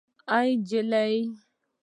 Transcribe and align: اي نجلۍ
اي 0.37 0.47
نجلۍ 0.59 1.15